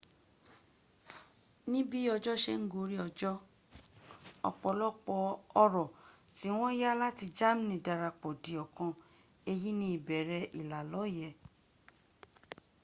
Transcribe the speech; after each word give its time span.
níbí 1.71 1.99
ọjọ́ 2.15 2.35
se 2.43 2.51
ń 2.61 2.63
gorí 2.71 2.97
ọjọ́ 3.07 3.33
ọ̀pọ̀lọpọ̀ 4.49 5.21
ọ̀rọ̀ 5.63 5.87
tí 6.35 6.47
wọ́n 6.57 6.73
yá 6.81 6.91
láti 7.01 7.23
germany 7.37 7.77
dirapọ̀ 7.85 8.33
di 8.43 8.51
ọ̀kan. 8.63 8.91
èyí 9.51 9.69
ni 9.79 9.87
ìbẹ̀rẹ̀ 9.97 10.49
ìlàlọ́yẹ̀ 10.59 11.31